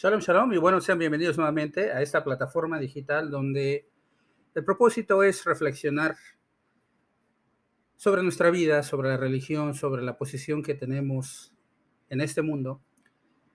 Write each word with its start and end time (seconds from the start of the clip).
Shalom, 0.00 0.20
shalom, 0.20 0.52
y 0.52 0.58
bueno, 0.58 0.80
sean 0.80 1.00
bienvenidos 1.00 1.36
nuevamente 1.38 1.90
a 1.90 2.00
esta 2.02 2.22
plataforma 2.22 2.78
digital 2.78 3.32
donde 3.32 3.90
el 4.54 4.64
propósito 4.64 5.24
es 5.24 5.44
reflexionar 5.44 6.14
sobre 7.96 8.22
nuestra 8.22 8.50
vida, 8.50 8.84
sobre 8.84 9.08
la 9.08 9.16
religión, 9.16 9.74
sobre 9.74 10.04
la 10.04 10.16
posición 10.16 10.62
que 10.62 10.76
tenemos 10.76 11.52
en 12.10 12.20
este 12.20 12.42
mundo. 12.42 12.80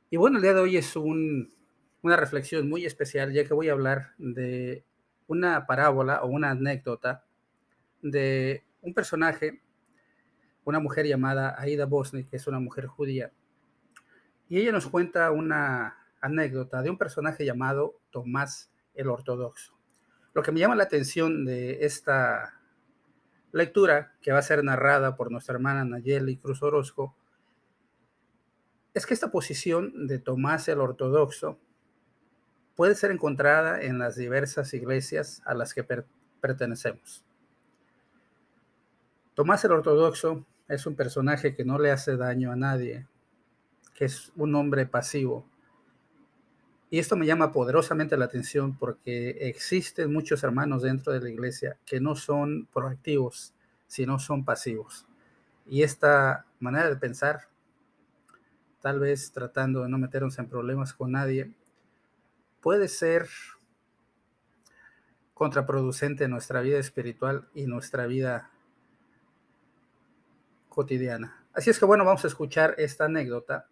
Y 0.09 0.17
bueno, 0.17 0.35
el 0.35 0.43
día 0.43 0.53
de 0.53 0.59
hoy 0.59 0.75
es 0.75 0.97
una 0.97 2.17
reflexión 2.17 2.67
muy 2.67 2.85
especial, 2.85 3.31
ya 3.31 3.45
que 3.45 3.53
voy 3.53 3.69
a 3.69 3.71
hablar 3.71 4.09
de 4.17 4.83
una 5.27 5.65
parábola 5.65 6.23
o 6.23 6.27
una 6.27 6.49
anécdota 6.49 7.23
de 8.01 8.65
un 8.81 8.93
personaje, 8.93 9.61
una 10.65 10.81
mujer 10.81 11.07
llamada 11.07 11.55
Aida 11.57 11.85
Bosni, 11.85 12.25
que 12.25 12.35
es 12.35 12.47
una 12.47 12.59
mujer 12.59 12.87
judía. 12.87 13.31
Y 14.49 14.59
ella 14.59 14.73
nos 14.73 14.87
cuenta 14.87 15.31
una 15.31 16.02
anécdota 16.23 16.81
de 16.81 16.89
un 16.89 16.97
personaje 16.97 17.45
llamado 17.45 17.99
Tomás 18.09 18.71
el 18.95 19.09
Ortodoxo. 19.09 19.73
Lo 20.33 20.41
que 20.41 20.51
me 20.51 20.59
llama 20.59 20.75
la 20.75 20.85
atención 20.85 21.45
de 21.45 21.85
esta 21.85 22.59
lectura, 23.51 24.13
que 24.21 24.31
va 24.31 24.39
a 24.39 24.43
ser 24.43 24.63
narrada 24.63 25.15
por 25.15 25.31
nuestra 25.31 25.53
hermana 25.53 25.83
Nayeli 25.83 26.37
Cruz 26.37 26.63
Orozco, 26.63 27.15
es 28.93 29.05
que 29.05 29.13
esta 29.13 29.31
posición 29.31 30.07
de 30.07 30.17
Tomás 30.17 30.67
el 30.69 30.79
Ortodoxo 30.79 31.59
puede 32.75 32.95
ser 32.95 33.11
encontrada 33.11 33.81
en 33.81 33.99
las 33.99 34.15
diversas 34.15 34.73
iglesias 34.73 35.41
a 35.45 35.53
las 35.53 35.73
que 35.73 35.85
pertenecemos. 36.39 37.25
Tomás 39.33 39.65
el 39.65 39.73
Ortodoxo 39.73 40.45
es 40.69 40.85
un 40.85 40.95
personaje 40.95 41.53
que 41.53 41.65
no 41.65 41.79
le 41.79 41.91
hace 41.91 42.15
daño 42.15 42.51
a 42.51 42.55
nadie, 42.55 43.07
que 43.93 44.05
es 44.05 44.31
un 44.35 44.55
hombre 44.55 44.85
pasivo, 44.85 45.45
y 46.93 46.99
esto 46.99 47.15
me 47.15 47.25
llama 47.25 47.51
poderosamente 47.51 48.15
la 48.17 48.25
atención 48.25 48.77
porque 48.77 49.49
existen 49.49 50.13
muchos 50.13 50.43
hermanos 50.43 50.83
dentro 50.83 51.11
de 51.11 51.21
la 51.21 51.29
iglesia 51.31 51.75
que 51.87 51.99
no 51.99 52.15
son 52.15 52.67
proactivos, 52.71 53.51
sino 53.87 54.19
son 54.19 54.45
pasivos. 54.45 55.07
Y 55.65 55.81
esta 55.81 56.45
manera 56.59 56.89
de 56.89 56.95
pensar, 56.95 57.47
tal 58.79 58.99
vez 58.99 59.31
tratando 59.31 59.81
de 59.81 59.89
no 59.89 59.97
meternos 59.97 60.37
en 60.37 60.47
problemas 60.47 60.93
con 60.93 61.13
nadie, 61.13 61.51
puede 62.61 62.87
ser 62.87 63.27
contraproducente 65.33 66.25
en 66.25 66.29
nuestra 66.29 66.61
vida 66.61 66.77
espiritual 66.77 67.47
y 67.55 67.65
nuestra 67.65 68.05
vida 68.05 68.51
cotidiana. 70.69 71.43
Así 71.53 71.71
es 71.71 71.79
que 71.79 71.85
bueno, 71.85 72.05
vamos 72.05 72.23
a 72.23 72.27
escuchar 72.27 72.75
esta 72.77 73.05
anécdota 73.05 73.65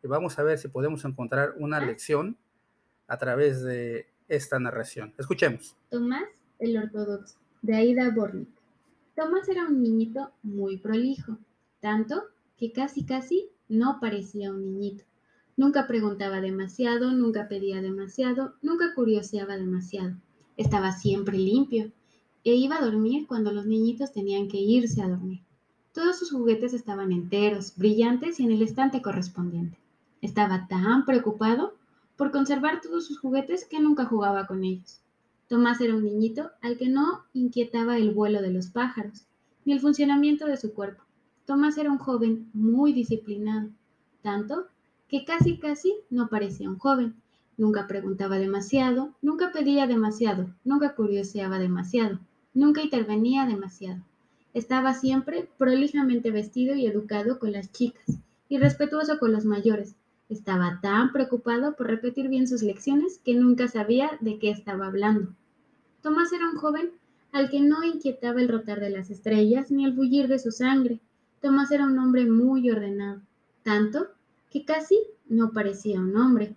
y 0.00 0.06
vamos 0.06 0.38
a 0.38 0.44
ver 0.44 0.58
si 0.58 0.68
podemos 0.68 1.04
encontrar 1.04 1.54
una 1.56 1.80
lección 1.80 2.38
a 3.08 3.16
través 3.16 3.62
de 3.64 4.06
esta 4.28 4.58
narración. 4.60 5.12
Escuchemos. 5.18 5.76
Tomás 5.90 6.28
el 6.58 6.76
Ortodoxo, 6.76 7.36
de 7.62 7.76
Aida 7.76 8.10
Bornik. 8.10 8.48
Tomás 9.16 9.48
era 9.48 9.66
un 9.66 9.82
niñito 9.82 10.30
muy 10.42 10.76
prolijo, 10.76 11.38
tanto 11.80 12.22
que 12.56 12.72
casi 12.72 13.04
casi 13.04 13.48
no 13.68 13.98
parecía 14.00 14.50
un 14.50 14.62
niñito. 14.62 15.04
Nunca 15.56 15.86
preguntaba 15.86 16.40
demasiado, 16.40 17.12
nunca 17.12 17.48
pedía 17.48 17.80
demasiado, 17.80 18.54
nunca 18.62 18.94
curioseaba 18.94 19.56
demasiado. 19.56 20.14
Estaba 20.56 20.92
siempre 20.92 21.38
limpio 21.38 21.90
e 22.44 22.54
iba 22.54 22.76
a 22.76 22.84
dormir 22.84 23.26
cuando 23.26 23.52
los 23.52 23.66
niñitos 23.66 24.12
tenían 24.12 24.48
que 24.48 24.58
irse 24.58 25.02
a 25.02 25.08
dormir. 25.08 25.40
Todos 25.92 26.18
sus 26.18 26.30
juguetes 26.30 26.74
estaban 26.74 27.12
enteros, 27.12 27.74
brillantes 27.76 28.38
y 28.38 28.44
en 28.44 28.52
el 28.52 28.62
estante 28.62 29.02
correspondiente. 29.02 29.78
Estaba 30.20 30.66
tan 30.68 31.04
preocupado 31.04 31.74
por 32.18 32.32
conservar 32.32 32.80
todos 32.80 33.06
sus 33.06 33.20
juguetes 33.20 33.64
que 33.64 33.78
nunca 33.78 34.04
jugaba 34.04 34.48
con 34.48 34.64
ellos. 34.64 35.00
Tomás 35.46 35.80
era 35.80 35.94
un 35.94 36.04
niñito 36.04 36.50
al 36.60 36.76
que 36.76 36.88
no 36.88 37.24
inquietaba 37.32 37.96
el 37.96 38.10
vuelo 38.10 38.42
de 38.42 38.52
los 38.52 38.66
pájaros, 38.66 39.24
ni 39.64 39.72
el 39.72 39.80
funcionamiento 39.80 40.46
de 40.46 40.56
su 40.56 40.74
cuerpo. 40.74 41.04
Tomás 41.46 41.78
era 41.78 41.92
un 41.92 41.98
joven 41.98 42.50
muy 42.52 42.92
disciplinado, 42.92 43.70
tanto 44.20 44.66
que 45.08 45.24
casi 45.24 45.58
casi 45.58 45.94
no 46.10 46.28
parecía 46.28 46.68
un 46.68 46.78
joven. 46.78 47.14
Nunca 47.56 47.86
preguntaba 47.86 48.38
demasiado, 48.38 49.14
nunca 49.22 49.52
pedía 49.52 49.86
demasiado, 49.86 50.52
nunca 50.64 50.96
curioseaba 50.96 51.60
demasiado, 51.60 52.18
nunca 52.52 52.82
intervenía 52.82 53.46
demasiado. 53.46 54.02
Estaba 54.54 54.92
siempre 54.92 55.48
prolijamente 55.56 56.32
vestido 56.32 56.74
y 56.74 56.84
educado 56.84 57.38
con 57.38 57.52
las 57.52 57.70
chicas, 57.70 58.18
y 58.48 58.58
respetuoso 58.58 59.18
con 59.20 59.32
los 59.32 59.44
mayores, 59.44 59.94
estaba 60.28 60.78
tan 60.82 61.12
preocupado 61.12 61.74
por 61.74 61.86
repetir 61.86 62.28
bien 62.28 62.46
sus 62.46 62.62
lecciones 62.62 63.18
que 63.24 63.34
nunca 63.34 63.66
sabía 63.68 64.18
de 64.20 64.38
qué 64.38 64.50
estaba 64.50 64.86
hablando. 64.86 65.34
Tomás 66.02 66.32
era 66.32 66.48
un 66.50 66.56
joven 66.56 66.90
al 67.32 67.50
que 67.50 67.60
no 67.60 67.82
inquietaba 67.82 68.40
el 68.40 68.48
rotar 68.48 68.80
de 68.80 68.90
las 68.90 69.10
estrellas 69.10 69.70
ni 69.70 69.84
el 69.84 69.92
bullir 69.92 70.28
de 70.28 70.38
su 70.38 70.50
sangre. 70.50 71.00
Tomás 71.40 71.70
era 71.70 71.86
un 71.86 71.98
hombre 71.98 72.26
muy 72.26 72.70
ordenado, 72.70 73.22
tanto 73.62 74.08
que 74.50 74.64
casi 74.64 74.98
no 75.28 75.52
parecía 75.52 76.00
un 76.00 76.16
hombre. 76.16 76.54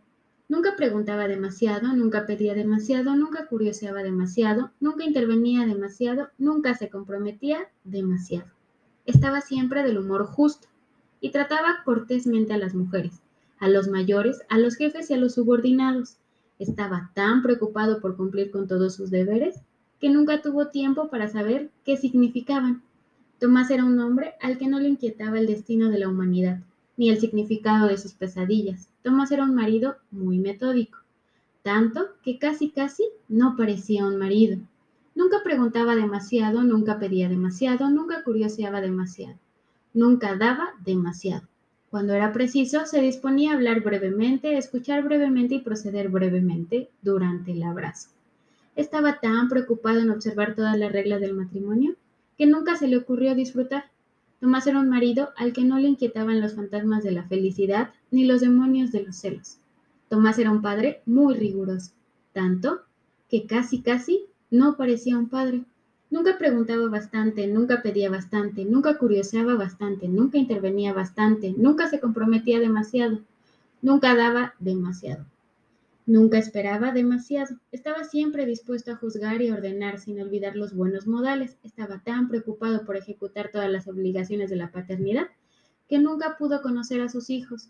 Nunca 0.49 0.75
preguntaba 0.75 1.29
demasiado, 1.29 1.93
nunca 1.93 2.25
pedía 2.25 2.53
demasiado, 2.53 3.15
nunca 3.15 3.47
curioseaba 3.47 4.03
demasiado, 4.03 4.71
nunca 4.81 5.05
intervenía 5.05 5.65
demasiado, 5.65 6.29
nunca 6.37 6.75
se 6.75 6.89
comprometía 6.89 7.69
demasiado. 7.85 8.51
Estaba 9.05 9.39
siempre 9.39 9.83
del 9.83 9.97
humor 9.97 10.25
justo 10.25 10.67
y 11.21 11.31
trataba 11.31 11.83
cortésmente 11.85 12.53
a 12.53 12.57
las 12.57 12.75
mujeres 12.75 13.21
a 13.61 13.69
los 13.69 13.87
mayores, 13.87 14.41
a 14.49 14.57
los 14.57 14.75
jefes 14.75 15.09
y 15.09 15.13
a 15.13 15.17
los 15.17 15.35
subordinados. 15.35 16.17
Estaba 16.59 17.11
tan 17.13 17.41
preocupado 17.41 18.01
por 18.01 18.17
cumplir 18.17 18.51
con 18.51 18.67
todos 18.67 18.95
sus 18.95 19.11
deberes 19.11 19.61
que 19.99 20.09
nunca 20.09 20.41
tuvo 20.41 20.67
tiempo 20.67 21.09
para 21.09 21.29
saber 21.29 21.69
qué 21.85 21.95
significaban. 21.95 22.81
Tomás 23.39 23.69
era 23.69 23.85
un 23.85 23.99
hombre 23.99 24.33
al 24.41 24.57
que 24.57 24.67
no 24.67 24.79
le 24.79 24.89
inquietaba 24.89 25.39
el 25.39 25.45
destino 25.45 25.89
de 25.89 25.99
la 25.99 26.09
humanidad, 26.09 26.59
ni 26.97 27.09
el 27.09 27.19
significado 27.19 27.87
de 27.87 27.97
sus 27.97 28.13
pesadillas. 28.13 28.89
Tomás 29.03 29.31
era 29.31 29.43
un 29.43 29.53
marido 29.53 29.95
muy 30.09 30.39
metódico, 30.39 30.97
tanto 31.61 32.09
que 32.23 32.39
casi 32.39 32.69
casi 32.69 33.03
no 33.29 33.55
parecía 33.55 34.05
un 34.05 34.17
marido. 34.17 34.57
Nunca 35.13 35.37
preguntaba 35.43 35.95
demasiado, 35.95 36.63
nunca 36.63 36.97
pedía 36.97 37.29
demasiado, 37.29 37.91
nunca 37.91 38.23
curioseaba 38.23 38.81
demasiado, 38.81 39.37
nunca 39.93 40.35
daba 40.35 40.73
demasiado. 40.83 41.50
Cuando 41.91 42.13
era 42.13 42.31
preciso, 42.31 42.85
se 42.85 43.01
disponía 43.01 43.51
a 43.51 43.55
hablar 43.55 43.81
brevemente, 43.81 44.57
escuchar 44.57 45.03
brevemente 45.03 45.55
y 45.55 45.59
proceder 45.59 46.07
brevemente 46.07 46.89
durante 47.01 47.51
el 47.51 47.61
abrazo. 47.63 48.07
Estaba 48.77 49.19
tan 49.19 49.49
preocupado 49.49 49.99
en 49.99 50.09
observar 50.09 50.55
todas 50.55 50.77
las 50.77 50.93
reglas 50.93 51.19
del 51.19 51.33
matrimonio 51.33 51.95
que 52.37 52.47
nunca 52.47 52.77
se 52.77 52.87
le 52.87 52.95
ocurrió 52.95 53.35
disfrutar. 53.35 53.91
Tomás 54.39 54.67
era 54.67 54.79
un 54.79 54.87
marido 54.87 55.31
al 55.35 55.51
que 55.51 55.65
no 55.65 55.79
le 55.79 55.89
inquietaban 55.89 56.39
los 56.39 56.55
fantasmas 56.55 57.03
de 57.03 57.11
la 57.11 57.23
felicidad 57.23 57.89
ni 58.09 58.23
los 58.23 58.39
demonios 58.39 58.93
de 58.93 59.03
los 59.03 59.17
celos. 59.17 59.57
Tomás 60.07 60.39
era 60.39 60.49
un 60.49 60.61
padre 60.61 61.01
muy 61.05 61.35
riguroso, 61.35 61.91
tanto 62.31 62.83
que 63.29 63.45
casi 63.45 63.81
casi 63.81 64.27
no 64.49 64.77
parecía 64.77 65.17
un 65.17 65.27
padre. 65.27 65.65
Nunca 66.11 66.37
preguntaba 66.37 66.89
bastante, 66.89 67.47
nunca 67.47 67.81
pedía 67.81 68.09
bastante, 68.09 68.65
nunca 68.65 68.97
curioseaba 68.97 69.55
bastante, 69.55 70.09
nunca 70.09 70.37
intervenía 70.37 70.91
bastante, 70.91 71.53
nunca 71.55 71.87
se 71.87 72.01
comprometía 72.01 72.59
demasiado, 72.59 73.21
nunca 73.81 74.13
daba 74.13 74.53
demasiado. 74.59 75.25
Nunca 76.05 76.37
esperaba 76.37 76.91
demasiado. 76.91 77.55
Estaba 77.71 78.03
siempre 78.03 78.45
dispuesto 78.45 78.91
a 78.91 78.97
juzgar 78.97 79.41
y 79.41 79.51
ordenar 79.51 79.99
sin 79.99 80.21
olvidar 80.21 80.57
los 80.57 80.73
buenos 80.75 81.07
modales. 81.07 81.55
Estaba 81.63 81.99
tan 81.99 82.27
preocupado 82.27 82.83
por 82.83 82.97
ejecutar 82.97 83.49
todas 83.49 83.71
las 83.71 83.87
obligaciones 83.87 84.49
de 84.49 84.57
la 84.57 84.71
paternidad 84.71 85.27
que 85.87 85.99
nunca 85.99 86.35
pudo 86.37 86.61
conocer 86.61 86.99
a 86.99 87.07
sus 87.07 87.29
hijos. 87.29 87.69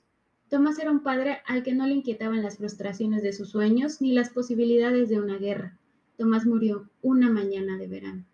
Tomás 0.50 0.80
era 0.80 0.90
un 0.90 1.04
padre 1.04 1.42
al 1.46 1.62
que 1.62 1.76
no 1.76 1.86
le 1.86 1.94
inquietaban 1.94 2.42
las 2.42 2.58
frustraciones 2.58 3.22
de 3.22 3.34
sus 3.34 3.50
sueños 3.50 4.02
ni 4.02 4.14
las 4.14 4.32
posibilidades 4.32 5.10
de 5.10 5.20
una 5.20 5.38
guerra. 5.38 5.78
Tomás 6.18 6.48
murió 6.48 6.90
una 7.04 7.30
mañana 7.30 7.78
de 7.78 7.88
verano. 7.88 8.26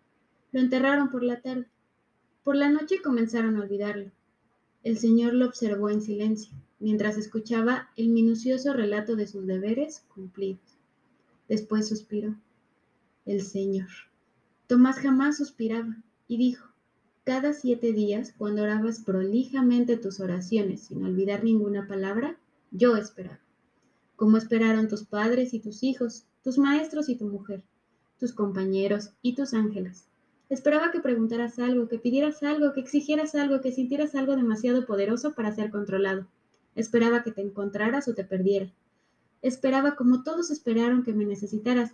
Lo 0.52 0.60
enterraron 0.60 1.10
por 1.10 1.22
la 1.22 1.40
tarde. 1.40 1.66
Por 2.44 2.56
la 2.56 2.70
noche 2.70 3.02
comenzaron 3.02 3.56
a 3.56 3.62
olvidarlo. 3.62 4.10
El 4.82 4.98
señor 4.98 5.34
lo 5.34 5.46
observó 5.46 5.90
en 5.90 6.00
silencio, 6.00 6.54
mientras 6.78 7.16
escuchaba 7.18 7.90
el 7.96 8.08
minucioso 8.08 8.72
relato 8.72 9.16
de 9.16 9.26
sus 9.26 9.46
deberes 9.46 10.04
cumplidos. 10.14 10.78
Después 11.48 11.88
suspiró. 11.88 12.34
El 13.26 13.42
señor. 13.42 13.88
Tomás 14.66 14.98
jamás 14.98 15.36
suspiraba 15.36 15.96
y 16.26 16.38
dijo, 16.38 16.68
cada 17.24 17.52
siete 17.52 17.92
días, 17.92 18.32
cuando 18.38 18.62
orabas 18.62 19.00
prolijamente 19.00 19.98
tus 19.98 20.18
oraciones 20.18 20.80
sin 20.84 21.04
olvidar 21.04 21.44
ninguna 21.44 21.86
palabra, 21.86 22.38
yo 22.70 22.96
esperaba. 22.96 23.40
Como 24.16 24.38
esperaron 24.38 24.88
tus 24.88 25.04
padres 25.04 25.52
y 25.52 25.60
tus 25.60 25.82
hijos, 25.82 26.24
tus 26.42 26.56
maestros 26.56 27.10
y 27.10 27.16
tu 27.16 27.26
mujer, 27.26 27.62
tus 28.18 28.32
compañeros 28.32 29.10
y 29.20 29.34
tus 29.34 29.52
ángeles. 29.52 30.06
Esperaba 30.48 30.90
que 30.90 31.00
preguntaras 31.00 31.58
algo, 31.58 31.88
que 31.88 31.98
pidieras 31.98 32.42
algo, 32.42 32.72
que 32.72 32.80
exigieras 32.80 33.34
algo, 33.34 33.60
que 33.60 33.72
sintieras 33.72 34.14
algo 34.14 34.34
demasiado 34.34 34.86
poderoso 34.86 35.34
para 35.34 35.52
ser 35.52 35.70
controlado. 35.70 36.26
Esperaba 36.74 37.22
que 37.22 37.32
te 37.32 37.42
encontraras 37.42 38.08
o 38.08 38.14
te 38.14 38.24
perdiera. 38.24 38.72
Esperaba 39.42 39.94
como 39.94 40.22
todos 40.22 40.50
esperaron 40.50 41.02
que 41.02 41.12
me 41.12 41.26
necesitaras, 41.26 41.92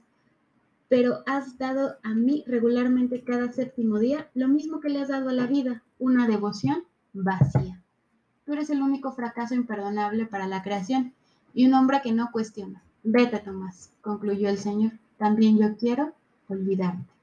pero 0.88 1.24
has 1.26 1.58
dado 1.58 1.96
a 2.02 2.14
mí 2.14 2.44
regularmente 2.46 3.22
cada 3.22 3.52
séptimo 3.52 3.98
día 3.98 4.30
lo 4.34 4.48
mismo 4.48 4.80
que 4.80 4.88
le 4.88 5.00
has 5.00 5.08
dado 5.08 5.30
a 5.30 5.32
la 5.32 5.46
vida, 5.46 5.82
una 5.98 6.28
devoción 6.28 6.84
vacía. 7.12 7.82
Tú 8.44 8.52
eres 8.52 8.70
el 8.70 8.82
único 8.82 9.12
fracaso 9.12 9.54
imperdonable 9.54 10.26
para 10.26 10.46
la 10.46 10.62
creación 10.62 11.12
y 11.54 11.66
un 11.66 11.74
hombre 11.74 12.00
que 12.02 12.12
no 12.12 12.30
cuestiona. 12.30 12.82
Vete, 13.02 13.38
Tomás, 13.38 13.90
concluyó 14.00 14.48
el 14.48 14.58
Señor. 14.58 14.92
También 15.18 15.58
yo 15.58 15.76
quiero 15.76 16.12
olvidarte. 16.48 17.13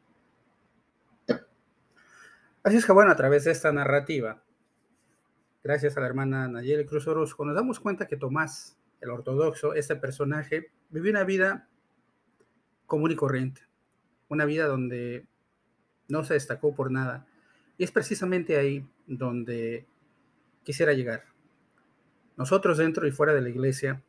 Así 2.63 2.78
es 2.78 2.86
que 2.86 2.92
bueno, 2.92 3.12
a 3.12 3.16
través 3.16 3.46
de 3.46 3.52
esta 3.52 3.72
narrativa, 3.72 4.44
gracias 5.63 5.98
a 5.98 6.02
la 6.02 6.06
hermana 6.06 6.48
Nayeli 6.48 6.86
Cruz 6.86 7.08
Orozco, 7.08 7.44
nos 7.44 7.56
damos 7.56 7.80
cuenta 7.80 8.08
que 8.08 8.18
Tomás, 8.18 8.78
el 9.00 9.10
ortodoxo, 9.10 9.74
este 9.74 9.96
personaje, 9.96 10.69
vivió 10.92 11.10
una 11.10 11.24
vida 11.24 11.68
común 12.86 13.10
y 13.10 13.16
corriente, 13.16 13.62
una 14.30 14.46
vida 14.46 14.68
donde 14.68 15.25
no 16.08 16.24
se 16.24 16.36
destacó 16.36 16.75
por 16.75 16.92
nada. 16.92 17.25
Y 17.80 17.84
es 17.84 17.92
precisamente 17.92 18.58
ahí 18.58 18.88
donde 19.08 19.88
quisiera 20.63 20.94
llegar. 20.94 21.24
Nosotros 22.38 22.78
dentro 22.78 23.08
y 23.08 23.12
fuera 23.12 23.34
de 23.34 23.42
la 23.42 23.50
iglesia 23.50 24.04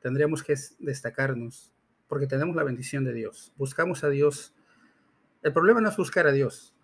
tendríamos 0.00 0.42
que 0.42 0.54
destacarnos 0.78 1.70
porque 2.08 2.26
tenemos 2.26 2.56
la 2.56 2.64
bendición 2.64 3.04
de 3.04 3.12
Dios. 3.12 3.52
Buscamos 3.58 4.04
a 4.04 4.08
Dios. 4.08 4.54
El 5.42 5.52
problema 5.52 5.82
no 5.82 5.90
es 5.90 5.96
buscar 5.98 6.26
a 6.26 6.32
Dios. 6.32 6.74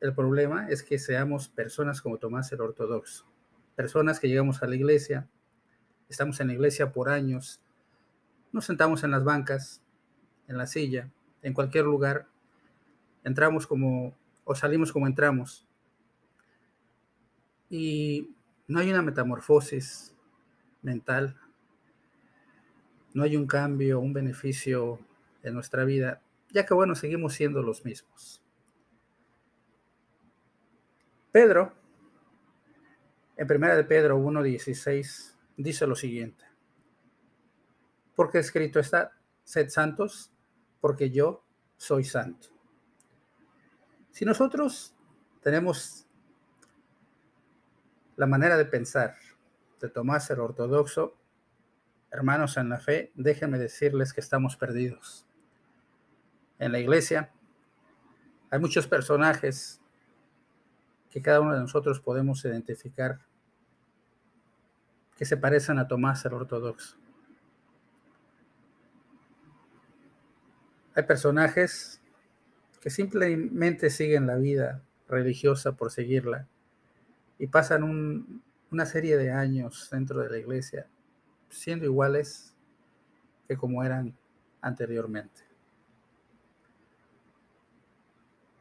El 0.00 0.14
problema 0.14 0.68
es 0.68 0.84
que 0.84 0.98
seamos 0.98 1.48
personas 1.48 2.00
como 2.00 2.18
Tomás 2.18 2.52
el 2.52 2.60
Ortodoxo. 2.60 3.26
Personas 3.74 4.20
que 4.20 4.28
llegamos 4.28 4.62
a 4.62 4.66
la 4.66 4.76
iglesia, 4.76 5.28
estamos 6.08 6.38
en 6.40 6.48
la 6.48 6.52
iglesia 6.52 6.92
por 6.92 7.08
años, 7.08 7.60
nos 8.52 8.64
sentamos 8.64 9.02
en 9.02 9.10
las 9.10 9.24
bancas, 9.24 9.82
en 10.46 10.56
la 10.56 10.66
silla, 10.66 11.10
en 11.42 11.52
cualquier 11.52 11.84
lugar, 11.84 12.28
entramos 13.24 13.66
como 13.66 14.16
o 14.44 14.54
salimos 14.54 14.92
como 14.92 15.06
entramos. 15.06 15.66
Y 17.68 18.30
no 18.66 18.78
hay 18.78 18.90
una 18.90 19.02
metamorfosis 19.02 20.14
mental, 20.80 21.36
no 23.14 23.24
hay 23.24 23.36
un 23.36 23.46
cambio, 23.46 24.00
un 24.00 24.12
beneficio 24.12 25.00
en 25.42 25.54
nuestra 25.54 25.84
vida, 25.84 26.22
ya 26.50 26.64
que 26.64 26.74
bueno, 26.74 26.94
seguimos 26.94 27.34
siendo 27.34 27.62
los 27.62 27.84
mismos. 27.84 28.42
Pedro, 31.30 31.74
en 33.36 33.46
primera 33.46 33.76
de 33.76 33.84
Pedro 33.84 34.18
1.16, 34.18 35.36
dice 35.56 35.86
lo 35.86 35.94
siguiente. 35.94 36.44
Porque 38.14 38.38
escrito 38.38 38.80
está, 38.80 39.12
sed 39.44 39.68
santos 39.68 40.32
porque 40.80 41.10
yo 41.10 41.44
soy 41.76 42.04
santo. 42.04 42.48
Si 44.10 44.24
nosotros 44.24 44.96
tenemos 45.42 46.06
la 48.16 48.26
manera 48.26 48.56
de 48.56 48.64
pensar 48.64 49.14
de 49.80 49.88
Tomás 49.88 50.28
el 50.30 50.40
ortodoxo, 50.40 51.16
hermanos 52.10 52.56
en 52.56 52.70
la 52.70 52.80
fe, 52.80 53.12
déjenme 53.14 53.58
decirles 53.58 54.12
que 54.12 54.20
estamos 54.20 54.56
perdidos. 54.56 55.26
En 56.58 56.72
la 56.72 56.80
iglesia 56.80 57.32
hay 58.50 58.58
muchos 58.58 58.86
personajes 58.86 59.80
que 61.10 61.22
cada 61.22 61.40
uno 61.40 61.54
de 61.54 61.60
nosotros 61.60 62.00
podemos 62.00 62.44
identificar 62.44 63.18
que 65.16 65.24
se 65.24 65.36
parecen 65.36 65.78
a 65.78 65.88
Tomás 65.88 66.24
el 66.24 66.34
ortodoxo. 66.34 66.96
Hay 70.94 71.02
personajes 71.04 72.00
que 72.80 72.90
simplemente 72.90 73.90
siguen 73.90 74.26
la 74.26 74.36
vida 74.36 74.82
religiosa 75.08 75.72
por 75.72 75.90
seguirla 75.90 76.46
y 77.38 77.46
pasan 77.46 78.42
una 78.70 78.86
serie 78.86 79.16
de 79.16 79.32
años 79.32 79.88
dentro 79.90 80.20
de 80.20 80.30
la 80.30 80.38
iglesia 80.38 80.86
siendo 81.48 81.84
iguales 81.84 82.54
que 83.46 83.56
como 83.56 83.82
eran 83.82 84.16
anteriormente. 84.60 85.47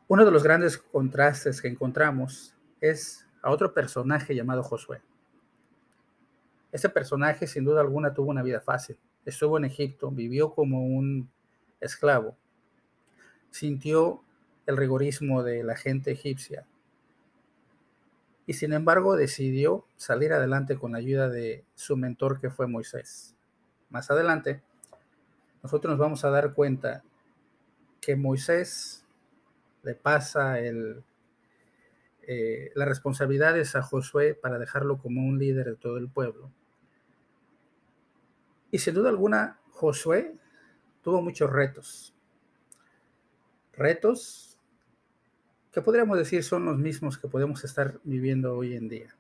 Uno 0.10 0.24
de 0.24 0.32
los 0.32 0.44
grandes 0.44 0.78
contrastes 0.78 1.62
que 1.62 1.68
encontramos 1.68 2.56
es 2.80 3.28
a 3.42 3.52
otro 3.52 3.74
personaje 3.74 4.36
llamado 4.36 4.64
Josué. 4.64 5.02
Este 6.72 6.88
personaje 6.88 7.46
sin 7.46 7.66
duda 7.66 7.82
alguna 7.82 8.14
tuvo 8.14 8.30
una 8.30 8.42
vida 8.42 8.62
fácil. 8.62 8.98
Estuvo 9.26 9.58
en 9.58 9.66
Egipto, 9.66 10.10
vivió 10.10 10.54
como 10.54 10.86
un 10.86 11.30
esclavo, 11.82 12.38
sintió 13.50 14.24
el 14.66 14.78
rigorismo 14.78 15.44
de 15.44 15.64
la 15.64 15.76
gente 15.76 16.12
egipcia 16.12 16.66
y 18.46 18.54
sin 18.54 18.72
embargo 18.72 19.18
decidió 19.18 19.86
salir 19.98 20.32
adelante 20.32 20.78
con 20.78 20.94
la 20.94 21.00
ayuda 21.00 21.30
de 21.30 21.66
su 21.76 21.98
mentor 21.98 22.40
que 22.40 22.50
fue 22.50 22.68
Moisés. 22.68 23.36
Más 23.90 24.10
adelante, 24.10 24.62
nosotros 25.62 25.92
nos 25.92 26.00
vamos 26.00 26.24
a 26.24 26.30
dar 26.30 26.54
cuenta 26.54 27.04
que 28.00 28.16
Moisés 28.16 29.06
le 29.84 29.96
pasa 29.96 30.60
el, 30.60 31.04
eh, 32.30 32.72
las 32.76 32.88
responsabilidades 32.88 33.76
a 33.76 33.82
Josué 33.82 34.34
para 34.34 34.60
dejarlo 34.60 34.98
como 34.98 35.22
un 35.22 35.40
líder 35.40 35.66
de 35.66 35.76
todo 35.76 35.98
el 35.98 36.10
pueblo. 36.10 36.52
Y 38.70 38.80
sin 38.80 38.96
duda 38.96 39.10
alguna, 39.10 39.60
Josué 39.72 40.36
tuvo 41.02 41.22
muchos 41.22 41.50
retos. 41.50 42.14
Retos 43.72 44.58
que 45.72 45.82
podríamos 45.82 46.18
decir 46.18 46.44
son 46.44 46.66
los 46.66 46.78
mismos 46.78 47.18
que 47.18 47.30
podemos 47.30 47.64
estar 47.64 48.00
viviendo 48.04 48.58
hoy 48.58 48.76
en 48.76 48.90
día. 48.90 49.16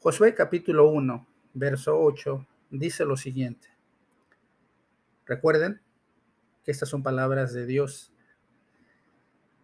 Josué 0.00 0.34
capítulo 0.34 0.88
1, 0.88 1.26
verso 1.54 2.00
8, 2.00 2.46
dice 2.70 3.04
lo 3.04 3.16
siguiente. 3.16 3.68
Recuerden 5.26 5.80
que 6.64 6.72
estas 6.72 6.88
son 6.88 7.04
palabras 7.04 7.52
de 7.52 7.66
Dios 7.66 8.09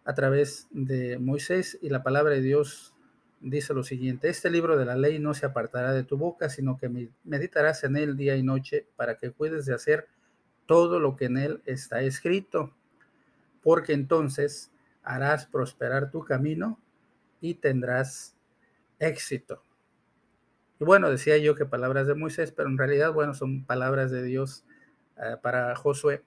a 0.07 0.13
través 0.13 0.69
de 0.71 1.19
Moisés 1.19 1.77
y 1.81 1.89
la 1.89 2.01
palabra 2.01 2.33
de 2.33 2.41
Dios 2.41 2.95
dice 3.41 3.73
lo 3.73 3.83
siguiente, 3.83 4.29
este 4.29 4.49
libro 4.49 4.77
de 4.77 4.85
la 4.85 4.95
ley 4.95 5.19
no 5.19 5.33
se 5.33 5.45
apartará 5.45 5.91
de 5.91 6.05
tu 6.05 6.17
boca, 6.17 6.47
sino 6.49 6.77
que 6.77 7.11
meditarás 7.25 7.83
en 7.83 7.97
él 7.97 8.15
día 8.15 8.37
y 8.37 8.41
noche 8.41 8.87
para 8.95 9.17
que 9.17 9.31
puedes 9.31 9.65
de 9.65 9.75
hacer 9.75 10.07
todo 10.65 11.01
lo 11.01 11.17
que 11.17 11.25
en 11.25 11.37
él 11.37 11.61
está 11.65 12.01
escrito, 12.03 12.73
porque 13.61 13.91
entonces 13.91 14.71
harás 15.03 15.45
prosperar 15.45 16.09
tu 16.09 16.23
camino 16.23 16.79
y 17.41 17.55
tendrás 17.55 18.33
éxito. 18.99 19.61
Y 20.79 20.85
bueno, 20.85 21.11
decía 21.11 21.37
yo 21.37 21.53
que 21.55 21.65
palabras 21.65 22.07
de 22.07 22.15
Moisés, 22.15 22.53
pero 22.53 22.69
en 22.69 22.77
realidad, 22.77 23.11
bueno, 23.11 23.33
son 23.33 23.65
palabras 23.65 24.09
de 24.09 24.23
Dios 24.23 24.63
eh, 25.17 25.35
para 25.41 25.75
Josué. 25.75 26.23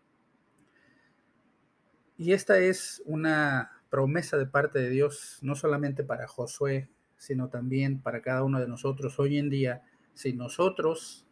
Y 2.21 2.35
esta 2.35 2.59
es 2.59 3.03
una 3.07 3.71
promesa 3.89 4.37
de 4.37 4.45
parte 4.45 4.79
de 4.79 4.91
Dios, 4.91 5.39
no 5.41 5.55
solamente 5.55 6.05
para 6.05 6.29
Josué, 6.29 6.91
sino 7.17 7.49
también 7.49 7.99
para 8.03 8.21
cada 8.21 8.45
uno 8.45 8.61
de 8.61 8.69
nosotros 8.69 9.19
hoy 9.19 9.39
en 9.39 9.49
día. 9.49 9.81
Si 10.13 10.35
nosotros 10.35 11.27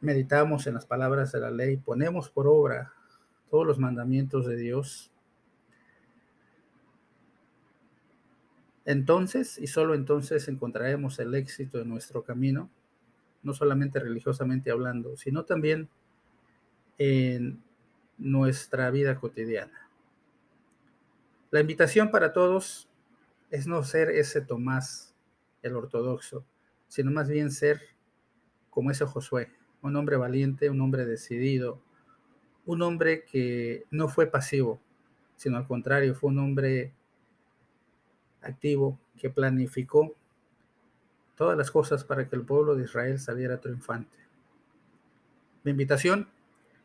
meditamos 0.00 0.66
en 0.66 0.72
las 0.72 0.86
palabras 0.86 1.30
de 1.30 1.40
la 1.40 1.50
ley, 1.50 1.76
ponemos 1.76 2.30
por 2.30 2.48
obra 2.48 2.94
todos 3.50 3.66
los 3.66 3.78
mandamientos 3.78 4.46
de 4.46 4.56
Dios, 4.56 5.12
entonces 8.86 9.58
y 9.58 9.66
solo 9.66 9.94
entonces 9.94 10.48
encontraremos 10.48 11.18
el 11.18 11.34
éxito 11.34 11.80
en 11.80 11.90
nuestro 11.90 12.24
camino, 12.24 12.70
no 13.42 13.52
solamente 13.52 14.00
religiosamente 14.00 14.70
hablando, 14.70 15.18
sino 15.18 15.44
también 15.44 15.90
en 16.96 17.62
nuestra 18.20 18.90
vida 18.90 19.18
cotidiana. 19.18 19.90
La 21.50 21.60
invitación 21.60 22.10
para 22.10 22.32
todos 22.32 22.88
es 23.50 23.66
no 23.66 23.82
ser 23.82 24.10
ese 24.10 24.40
Tomás, 24.40 25.14
el 25.62 25.74
ortodoxo, 25.74 26.44
sino 26.86 27.10
más 27.10 27.28
bien 27.28 27.50
ser 27.50 27.80
como 28.70 28.90
ese 28.90 29.04
Josué, 29.04 29.50
un 29.82 29.96
hombre 29.96 30.16
valiente, 30.16 30.70
un 30.70 30.80
hombre 30.80 31.04
decidido, 31.04 31.80
un 32.66 32.82
hombre 32.82 33.24
que 33.24 33.84
no 33.90 34.08
fue 34.08 34.26
pasivo, 34.26 34.80
sino 35.36 35.56
al 35.56 35.66
contrario, 35.66 36.14
fue 36.14 36.30
un 36.30 36.38
hombre 36.38 36.92
activo 38.42 38.98
que 39.18 39.30
planificó 39.30 40.14
todas 41.34 41.56
las 41.56 41.70
cosas 41.70 42.04
para 42.04 42.28
que 42.28 42.36
el 42.36 42.44
pueblo 42.44 42.76
de 42.76 42.84
Israel 42.84 43.18
saliera 43.18 43.60
triunfante. 43.60 44.16
Mi 45.64 45.72
invitación 45.72 46.28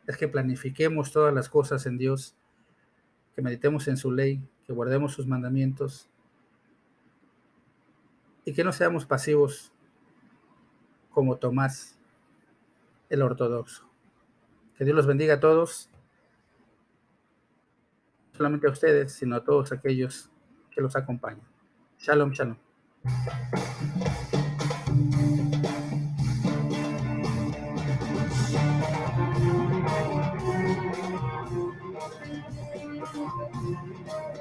es 0.08 0.18
que 0.18 0.28
planifiquemos 0.28 1.12
todas 1.12 1.34
las 1.34 1.50
cosas 1.50 1.86
en 1.86 1.98
Dios, 1.98 2.36
que 3.36 3.42
meditemos 3.42 3.88
en 3.88 3.98
su 3.98 4.12
ley, 4.12 4.42
que 4.66 4.74
guardemos 4.74 5.14
sus 5.14 5.28
mandamientos 5.28 6.10
y 8.46 8.54
que 8.54 8.64
no 8.64 8.72
seamos 8.72 9.06
pasivos 9.06 9.74
como 11.10 11.38
Tomás, 11.38 11.98
el 13.10 13.22
ortodoxo. 13.22 13.90
Que 14.78 14.84
Dios 14.84 14.96
los 14.96 15.08
bendiga 15.08 15.36
a 15.36 15.40
todos, 15.40 15.90
solamente 18.34 18.68
a 18.68 18.72
ustedes, 18.72 19.14
sino 19.14 19.36
a 19.38 19.44
todos 19.44 19.72
aquellos 19.72 20.30
que 20.72 20.82
los 20.82 20.96
acompañan. 20.96 21.48
Shalom, 21.98 22.32
shalom. 22.32 22.58